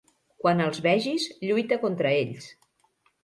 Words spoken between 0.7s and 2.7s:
vegis, lluita contra ells.